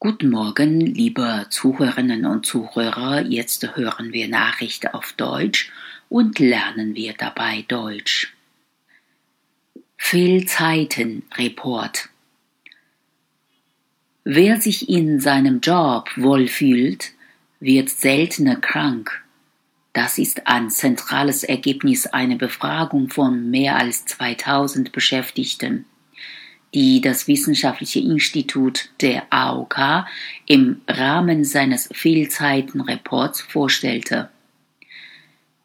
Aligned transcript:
Guten 0.00 0.30
Morgen, 0.30 0.80
liebe 0.80 1.46
Zuhörerinnen 1.50 2.24
und 2.24 2.46
Zuhörer. 2.46 3.22
Jetzt 3.22 3.74
hören 3.74 4.12
wir 4.12 4.28
Nachrichten 4.28 4.94
auf 4.94 5.12
Deutsch 5.14 5.72
und 6.08 6.38
lernen 6.38 6.94
wir 6.94 7.14
dabei 7.14 7.64
Deutsch. 7.66 8.32
Fehlzeiten-Report. 9.96 12.10
Wer 14.22 14.60
sich 14.60 14.88
in 14.88 15.18
seinem 15.18 15.58
Job 15.58 16.10
wohlfühlt, 16.14 17.10
wird 17.58 17.90
seltener 17.90 18.54
krank. 18.54 19.24
Das 19.94 20.18
ist 20.18 20.46
ein 20.46 20.70
zentrales 20.70 21.42
Ergebnis 21.42 22.06
einer 22.06 22.36
Befragung 22.36 23.10
von 23.10 23.50
mehr 23.50 23.74
als 23.74 24.04
2000 24.04 24.92
Beschäftigten 24.92 25.86
die 26.74 27.00
das 27.00 27.28
Wissenschaftliche 27.28 28.00
Institut 28.00 28.90
der 29.00 29.24
AOK 29.30 30.06
im 30.46 30.80
Rahmen 30.86 31.44
seines 31.44 31.88
Fehlzeitenreports 31.92 33.40
vorstellte. 33.40 34.28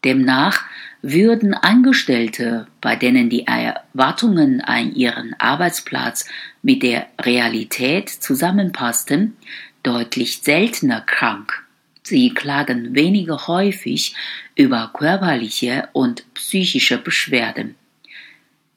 Demnach 0.03 0.63
würden 1.01 1.53
Angestellte, 1.53 2.67
bei 2.81 2.95
denen 2.95 3.29
die 3.29 3.45
Erwartungen 3.45 4.61
an 4.61 4.95
ihren 4.95 5.33
Arbeitsplatz 5.39 6.25
mit 6.61 6.83
der 6.83 7.07
Realität 7.19 8.09
zusammenpassten, 8.09 9.35
deutlich 9.83 10.39
seltener 10.41 11.01
krank. 11.01 11.63
Sie 12.03 12.33
klagen 12.33 12.95
weniger 12.95 13.47
häufig 13.47 14.15
über 14.55 14.91
körperliche 14.93 15.89
und 15.93 16.23
psychische 16.33 16.97
Beschwerden 16.97 17.75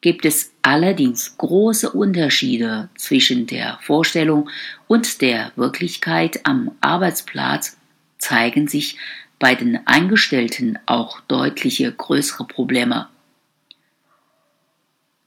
gibt 0.01 0.25
es 0.25 0.53
allerdings 0.63 1.37
große 1.39 1.91
Unterschiede 1.91 2.89
zwischen 2.97 3.47
der 3.47 3.79
Vorstellung 3.83 4.51
und 4.87 5.21
der 5.21 5.53
Wirklichkeit 5.57 6.41
am 6.45 6.73
Arbeitsplatz, 6.81 7.77
zeigen 8.19 8.69
sich 8.69 8.97
bei 9.39 9.55
den 9.55 9.87
Eingestellten 9.87 10.79
auch 10.87 11.21
deutliche 11.23 11.93
größere 11.93 12.47
Probleme. 12.47 13.09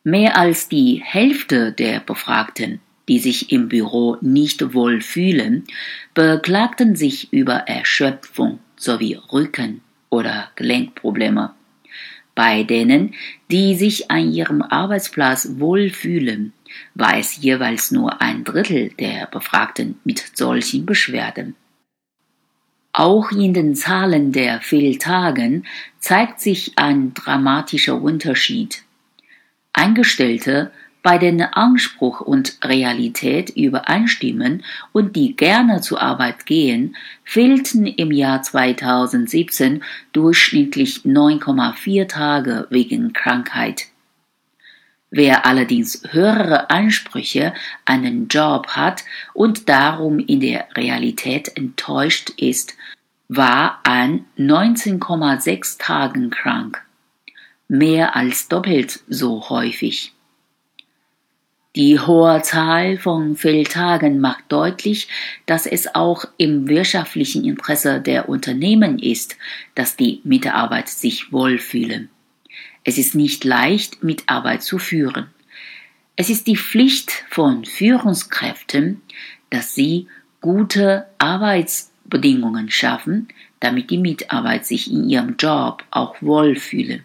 Mehr 0.04 0.38
als 0.38 0.70
die 0.70 1.02
Hälfte 1.04 1.72
der 1.72 2.00
Befragten, 2.00 2.80
die 3.08 3.20
sich 3.20 3.52
im 3.52 3.70
Büro 3.70 4.18
nicht 4.22 4.74
wohl 4.74 5.02
fühlen, 5.02 5.66
beklagten 6.14 6.96
sich 6.96 7.32
über 7.34 7.54
Erschöpfung 7.68 8.60
sowie 8.76 9.20
Rücken- 9.32 9.82
oder 10.10 10.50
Gelenkprobleme. 10.56 11.54
Bei 12.40 12.64
denen, 12.64 13.16
die 13.52 13.76
sich 13.76 14.10
an 14.10 14.32
ihrem 14.32 14.62
Arbeitsplatz 14.62 15.56
wohlfühlen, 15.58 16.54
war 16.96 17.18
es 17.18 17.36
jeweils 17.36 17.92
nur 17.92 18.22
ein 18.22 18.46
Drittel 18.46 18.94
der 18.98 19.26
Befragten 19.26 20.00
mit 20.06 20.24
solchen 20.38 20.86
Beschwerden. 20.86 21.58
Auch 22.94 23.32
in 23.32 23.54
den 23.54 23.76
Zahlen 23.76 24.32
der 24.32 24.62
Fehltagen 24.62 25.66
zeigt 26.00 26.40
sich 26.40 26.78
ein 26.78 27.14
dramatischer 27.14 28.02
Unterschied. 28.02 28.84
Eingestellte 29.74 30.72
bei 31.02 31.18
denen 31.18 31.42
Anspruch 31.42 32.22
und 32.22 32.58
Realität 32.64 33.50
übereinstimmen 33.52 34.64
und 34.92 35.16
die 35.16 35.36
gerne 35.36 35.82
zur 35.82 36.02
Arbeit 36.02 36.46
gehen, 36.46 36.96
fehlten 37.24 37.88
im 37.88 38.12
Jahr 38.12 38.42
2017 38.42 39.84
durchschnittlich 40.12 41.02
9,4 41.06 42.08
Tage 42.08 42.68
wegen 42.70 43.14
Krankheit. 43.14 43.88
Wer 45.12 45.46
allerdings 45.46 46.04
höhere 46.12 46.70
Ansprüche 46.70 47.54
an 47.86 48.04
den 48.04 48.28
Job 48.28 48.68
hat 48.68 49.04
und 49.34 49.68
darum 49.68 50.20
in 50.20 50.40
der 50.40 50.68
Realität 50.76 51.52
enttäuscht 51.56 52.30
ist, 52.38 52.76
war 53.28 53.80
an 53.84 54.26
19,6 54.38 55.80
Tagen 55.80 56.30
krank. 56.30 56.84
Mehr 57.68 58.16
als 58.16 58.48
doppelt 58.48 59.00
so 59.08 59.50
häufig. 59.50 60.14
Die 61.76 62.00
hohe 62.00 62.42
Zahl 62.42 62.98
von 62.98 63.36
Fehltagen 63.36 64.20
macht 64.20 64.46
deutlich, 64.50 65.08
dass 65.46 65.68
es 65.68 65.94
auch 65.94 66.26
im 66.38 66.68
wirtschaftlichen 66.68 67.46
Interesse 67.46 68.02
der 68.02 68.28
Unternehmen 68.28 68.98
ist, 68.98 69.38
dass 69.76 69.96
die 69.96 70.20
Mitarbeiter 70.24 70.88
sich 70.88 71.32
wohlfühlen. 71.32 72.10
Es 72.84 72.98
ist 72.98 73.14
nicht 73.14 73.44
leicht, 73.44 74.04
Mitarbeit 74.04 74.64
zu 74.64 74.80
führen. 74.80 75.28
Es 76.16 76.32
ist 76.32 76.48
die 76.48 76.58
Pflicht 76.58 77.12
von 77.30 77.66
Führungskräften, 77.66 79.04
dass 79.52 79.76
sie 79.76 80.08
gute 80.42 81.06
Arbeitsbedingungen 81.20 82.72
schaffen, 82.72 83.28
damit 83.60 83.92
die 83.92 84.00
Mitarbeiter 84.00 84.64
sich 84.64 84.92
in 84.92 85.08
ihrem 85.08 85.36
Job 85.38 85.84
auch 85.92 86.20
wohlfühlen. 86.20 87.04